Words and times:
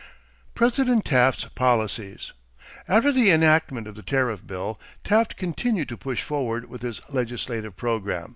=President 0.55 1.05
Taft's 1.05 1.45
Policies.= 1.49 2.33
After 2.87 3.11
the 3.11 3.29
enactment 3.29 3.85
of 3.85 3.93
the 3.93 4.01
tariff 4.01 4.47
bill, 4.47 4.79
Taft 5.03 5.37
continued 5.37 5.89
to 5.89 5.95
push 5.95 6.23
forward 6.23 6.67
with 6.67 6.81
his 6.81 7.01
legislative 7.11 7.77
program. 7.77 8.29